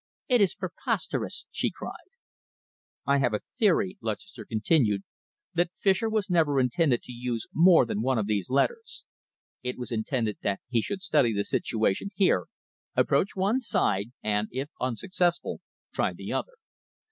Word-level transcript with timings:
"It 0.27 0.41
is 0.41 0.55
preposterous!" 0.55 1.45
she 1.51 1.69
cried. 1.69 1.91
"I 3.05 3.19
have 3.19 3.35
a 3.35 3.41
theory," 3.59 3.99
Lutchester 4.01 4.45
continued, 4.45 5.03
"that 5.53 5.69
Fischer 5.75 6.09
was 6.09 6.27
never 6.27 6.59
intended 6.59 7.03
to 7.03 7.11
use 7.11 7.45
more 7.53 7.85
than 7.85 8.01
one 8.01 8.17
of 8.17 8.25
these 8.25 8.49
letters. 8.49 9.03
It 9.61 9.77
was 9.77 9.91
intended 9.91 10.39
that 10.41 10.59
he 10.69 10.81
should 10.81 11.03
study 11.03 11.33
the 11.35 11.43
situation 11.43 12.09
here, 12.15 12.47
approach 12.95 13.35
one 13.35 13.59
side, 13.59 14.11
and, 14.23 14.47
if 14.51 14.71
unsuccessful, 14.79 15.61
try 15.93 16.13
the 16.13 16.33
other. 16.33 16.53